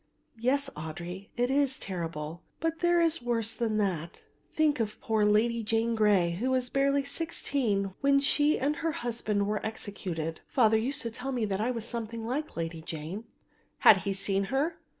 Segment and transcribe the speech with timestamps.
[0.39, 5.61] "Yes, Audry, it is terrible, but there is worse than that, think of poor Lady
[5.61, 10.41] Jane Grey who was barely sixteen when she and her husband were executed.
[10.47, 13.25] Father used to tell me that I was something like the Lady Jane."
[13.81, 14.79] "Had he seen her?"